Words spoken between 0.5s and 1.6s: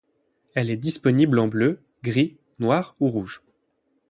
Elle est disponible en